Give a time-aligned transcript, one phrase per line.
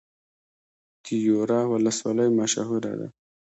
[1.03, 3.07] تیوره ولسوالۍ مشهوره ده؟